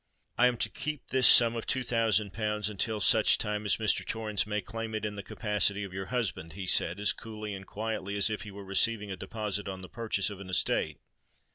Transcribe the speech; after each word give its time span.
"I 0.35 0.47
am 0.47 0.57
to 0.57 0.69
keep 0.69 1.09
this 1.09 1.27
sum 1.27 1.55
of 1.55 1.67
two 1.67 1.83
thousand 1.83 2.33
pounds 2.33 2.69
until 2.69 2.99
such 2.99 3.37
time 3.37 3.67
as 3.67 3.77
Mr. 3.77 4.03
Torrens 4.03 4.47
may 4.47 4.59
claim 4.59 4.95
it 4.95 5.05
in 5.05 5.15
the 5.15 5.21
capacity 5.21 5.83
of 5.83 5.93
your 5.93 6.07
husband?" 6.07 6.53
he 6.53 6.65
said, 6.65 6.99
as 6.99 7.13
coolly 7.13 7.53
and 7.53 7.67
quietly 7.67 8.15
as 8.17 8.27
if 8.27 8.41
he 8.41 8.49
were 8.49 8.65
receiving 8.65 9.11
a 9.11 9.15
deposit 9.15 9.67
on 9.67 9.83
the 9.83 9.87
purchase 9.89 10.31
of 10.31 10.39
an 10.39 10.49
estate. 10.49 10.97